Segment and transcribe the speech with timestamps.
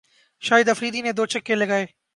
[0.41, 1.85] شاہد آفریدی نے دو چھکے لگائے